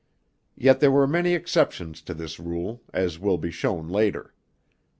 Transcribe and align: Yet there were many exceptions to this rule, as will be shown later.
Yet 0.55 0.79
there 0.79 0.89
were 0.89 1.05
many 1.05 1.35
exceptions 1.35 2.01
to 2.01 2.15
this 2.15 2.39
rule, 2.39 2.81
as 2.91 3.19
will 3.19 3.37
be 3.37 3.51
shown 3.51 3.87
later. 3.87 4.33